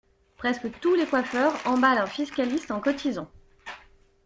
Presque 0.35 0.71
tous 0.79 0.95
les 0.95 1.05
coiffeurs 1.05 1.53
emballent 1.63 1.99
un 1.99 2.07
fiscaliste 2.07 2.71
en 2.71 2.79
cotisant. 2.79 3.29